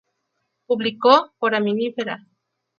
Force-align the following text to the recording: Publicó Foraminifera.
Publicó 0.65 1.31
Foraminifera. 1.37 2.25